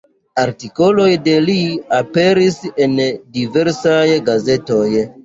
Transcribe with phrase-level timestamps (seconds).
[0.43, 1.57] Artikoloj de li
[1.97, 2.57] aperis
[2.87, 2.97] en
[3.37, 4.89] diversaj gazetoj.